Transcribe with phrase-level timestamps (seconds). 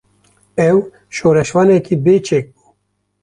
[0.69, 0.77] Ew,
[1.15, 2.63] şoreşvanekî bê çek bû